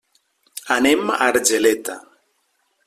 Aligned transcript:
Anem 0.75 1.11
a 1.11 1.19
Argeleta. 1.27 2.01